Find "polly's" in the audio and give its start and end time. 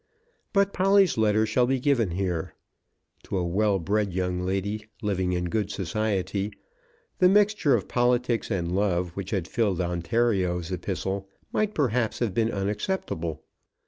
0.73-1.15